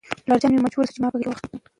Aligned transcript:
پلارجان 0.25 0.51
مې 0.53 0.63
مجبور 0.65 0.83
شو 0.87 0.95
چې 0.95 1.01
ما 1.01 1.07
په 1.11 1.17
غېږ 1.17 1.23
کې 1.25 1.29
واخلي. 1.31 1.57